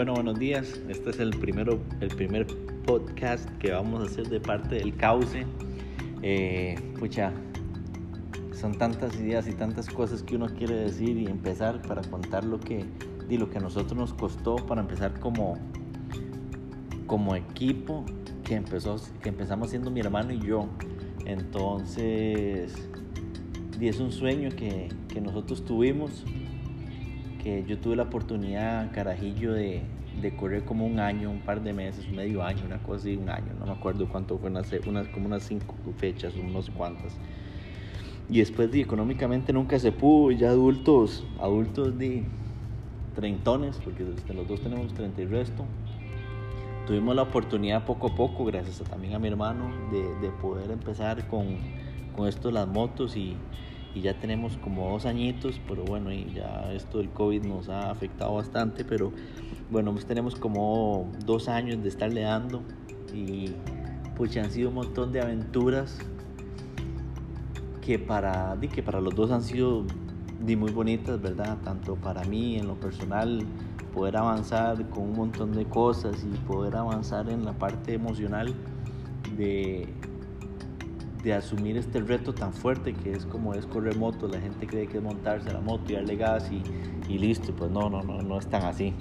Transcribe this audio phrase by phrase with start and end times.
[0.00, 0.80] Bueno, buenos días.
[0.88, 2.46] Este es el, primero, el primer
[2.86, 5.44] podcast que vamos a hacer de parte del Cauce.
[6.22, 7.34] Eh, pucha,
[8.58, 12.58] son tantas ideas y tantas cosas que uno quiere decir y empezar para contar lo
[12.58, 12.86] que,
[13.28, 15.58] y lo que a nosotros nos costó para empezar como,
[17.06, 18.06] como equipo
[18.42, 20.66] que, empezó, que empezamos siendo mi hermano y yo.
[21.26, 22.88] Entonces,
[23.78, 26.24] y es un sueño que, que nosotros tuvimos
[27.42, 29.82] que yo tuve la oportunidad, carajillo, de,
[30.20, 33.28] de, correr como un año, un par de meses, medio año, una cosa así, un
[33.28, 37.16] año, no me acuerdo cuánto fue, unas, unas, como unas cinco fechas, unos cuantas.
[38.28, 42.24] Y después de económicamente nunca se pudo, ya adultos, adultos de
[43.14, 44.04] treintones, porque
[44.34, 45.64] los dos tenemos treinta y resto,
[46.86, 51.26] tuvimos la oportunidad poco a poco, gracias también a mi hermano, de, de poder empezar
[51.26, 51.56] con,
[52.14, 53.36] con esto las motos y,
[53.94, 57.90] y ya tenemos como dos añitos, pero bueno, y ya esto del COVID nos ha
[57.90, 59.12] afectado bastante, pero
[59.70, 62.62] bueno, pues tenemos como dos años de estarle dando
[63.12, 63.54] y
[64.16, 65.98] pues han sido un montón de aventuras
[67.80, 69.84] que para, que para los dos han sido
[70.40, 71.58] muy bonitas, ¿verdad?
[71.64, 73.44] Tanto para mí en lo personal,
[73.94, 78.54] poder avanzar con un montón de cosas y poder avanzar en la parte emocional
[79.36, 79.88] de,
[81.22, 84.28] de asumir este reto tan fuerte que es como es correr moto.
[84.28, 86.62] La gente cree que es montarse la moto y darle gas y,
[87.12, 87.54] y listo.
[87.54, 88.94] Pues no, no, no, no es tan así.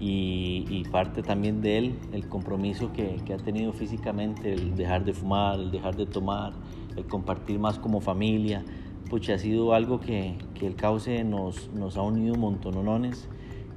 [0.00, 5.04] Y, y parte también de él el compromiso que, que, ha tenido físicamente, el dejar
[5.04, 6.54] de fumar, el dejar de tomar,
[6.96, 8.64] el compartir más como familia.
[9.08, 13.28] Pues ha sido algo que, que el cauce nos, nos ha unido montonones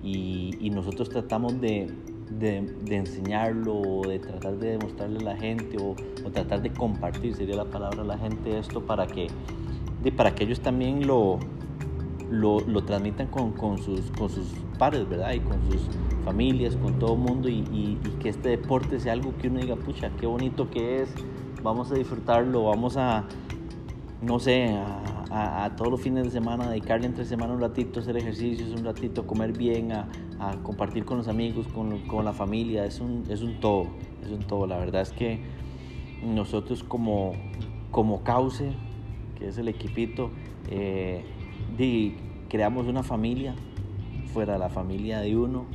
[0.02, 1.92] y, y nosotros tratamos de,
[2.30, 5.96] de, de, enseñarlo o de tratar de demostrarle a la gente o,
[6.32, 9.28] tratar de compartir, sería la palabra a la gente esto para que,
[10.04, 11.40] de, para que ellos también lo,
[12.30, 15.34] lo, lo transmitan con, con, sus, con sus pares, ¿verdad?
[15.34, 15.88] Y con sus
[16.24, 19.60] familias, con todo el mundo y, y, y, que este deporte sea algo que uno
[19.60, 21.10] diga, pucha, qué bonito que es,
[21.62, 23.26] vamos a disfrutarlo, vamos a,
[24.26, 24.76] no sé,
[25.32, 29.28] a, todos los fines de semana, dedicarle entre semana un ratito, hacer ejercicios, un ratito,
[29.28, 30.08] comer bien, a,
[30.64, 33.88] compartir con los amigos, con, con, la familia, es un, es un todo,
[34.24, 34.68] es un todo.
[34.68, 35.40] La verdad es que
[36.24, 37.34] nosotros como,
[37.92, 38.74] como Cauce,
[39.38, 40.32] que es el equipito,
[40.70, 41.24] eh,
[41.78, 42.18] di,
[42.50, 43.56] creamos una familia
[44.34, 45.66] fuera de la familia de uno.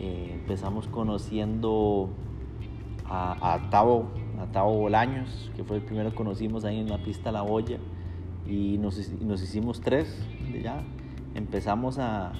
[0.00, 2.10] Eh, empezamos conociendo
[3.06, 4.08] a, a, Tavo,
[4.40, 7.78] a Tavo Bolaños, que fue el primero que conocimos ahí en la pista La Boya,
[8.52, 10.14] y nos, nos hicimos tres
[10.62, 10.82] ya.
[11.34, 12.32] Empezamos a,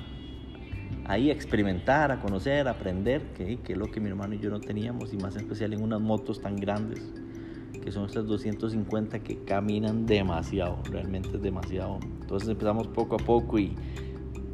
[1.07, 4.51] ahí experimentar, a conocer, a aprender, que, que es lo que mi hermano y yo
[4.51, 7.01] no teníamos, y más en especial en unas motos tan grandes,
[7.83, 11.99] que son estas 250 que caminan demasiado, realmente es demasiado.
[12.21, 13.75] Entonces empezamos poco a poco y,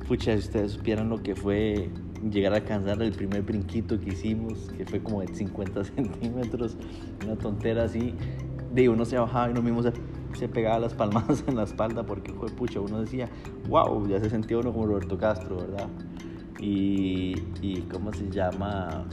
[0.06, 1.90] pucha, si ustedes supieran lo que fue
[2.30, 6.76] llegar a alcanzar el primer brinquito que hicimos, que fue como de 50 centímetros,
[7.25, 8.14] una tontera así,
[8.72, 9.92] de uno se bajaba y uno mismo se,
[10.34, 13.28] se pegaba las palmadas en la espalda porque fue pucha, uno decía,
[13.69, 15.89] wow, ya se sentía uno como Roberto Castro, ¿verdad?
[16.59, 19.05] y, y ¿cómo se llama?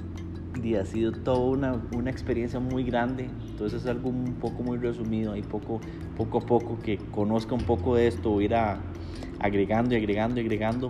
[0.64, 4.78] Y ha sido toda una, una, experiencia muy grande, entonces es algo un poco muy
[4.78, 5.80] resumido, y poco,
[6.18, 8.56] poco a poco que conozca un poco de esto, ir
[9.40, 10.90] agregando y agregando y agregando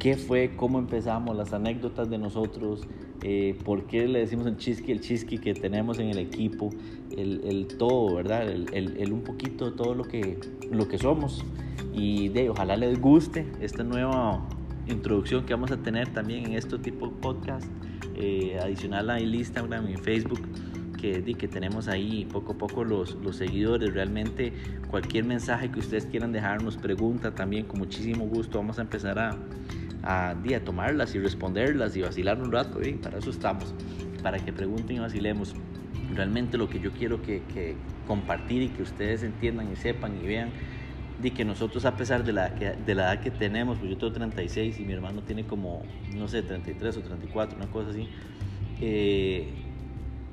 [0.00, 2.88] qué fue, cómo empezamos, las anécdotas de nosotros,
[3.22, 6.70] eh, por qué le decimos el chisqui, el chisqui que tenemos en el equipo,
[7.16, 8.48] el, el todo, ¿verdad?
[8.48, 10.40] El, el, el, un poquito de todo lo que,
[10.72, 11.44] lo que somos.
[11.92, 14.48] Y de, ojalá les guste esta nueva
[14.88, 17.70] introducción que vamos a tener también en este tipo de podcast,
[18.16, 20.40] eh, adicional a Instagram y Facebook,
[20.98, 23.92] que, que tenemos ahí poco a poco los, los seguidores.
[23.92, 24.54] Realmente
[24.88, 29.36] cualquier mensaje que ustedes quieran dejarnos, pregunta también, con muchísimo gusto vamos a empezar a,
[30.02, 32.98] a, a tomarlas y responderlas y vacilar un rato, ¿eh?
[33.02, 33.74] para eso estamos,
[34.22, 35.54] para que pregunten y vacilemos.
[36.14, 40.26] Realmente lo que yo quiero que, que compartir y que ustedes entiendan y sepan y
[40.26, 40.50] vean
[41.20, 44.12] de que nosotros a pesar de la, de la edad que tenemos, pues yo tengo
[44.12, 45.82] 36 y mi hermano tiene como,
[46.16, 48.08] no sé, 33 o 34, una cosa así,
[48.80, 49.48] eh,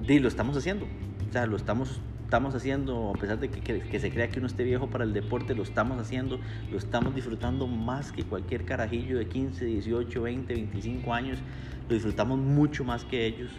[0.07, 0.85] lo estamos haciendo,
[1.29, 4.47] o sea, lo estamos, estamos haciendo, a pesar de que, que, se crea que uno
[4.47, 9.17] esté viejo para el deporte, lo estamos haciendo, lo estamos disfrutando más que cualquier carajillo
[9.17, 11.39] de 15, 18, 20, 25 años,
[11.87, 13.49] lo disfrutamos mucho más que ellos.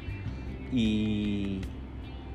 [0.71, 1.63] Y,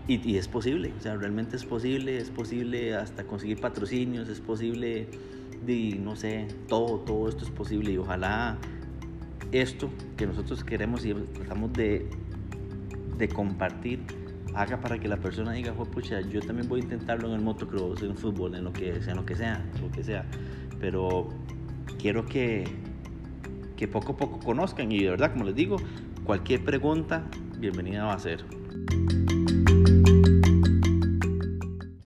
[0.08, 4.40] y, y, es posible, o sea, realmente es posible, es posible hasta conseguir patrocinios, es
[4.40, 5.06] posible,
[5.64, 7.92] de, no sé, todo, todo esto es posible.
[7.92, 8.58] Y ojalá
[9.52, 12.08] esto que nosotros queremos y tratamos de,
[13.20, 14.23] de compartir
[14.56, 17.42] haga para que la persona diga, oh, pucha, yo también voy a intentarlo en el
[17.42, 20.26] motocross, en el fútbol, en lo que sea, en lo que sea, lo que sea,
[20.80, 21.30] pero
[22.00, 22.66] quiero que,
[23.76, 25.78] que poco a poco conozcan y de verdad, como les digo,
[26.24, 27.24] cualquier pregunta,
[27.58, 28.44] bienvenida va a ser.